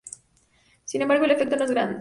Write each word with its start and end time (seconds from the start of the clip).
Sin 0.83 1.03
embargo, 1.03 1.25
el 1.25 1.29
efecto 1.31 1.55
no 1.57 1.65
es 1.65 1.69
grande. 1.69 1.89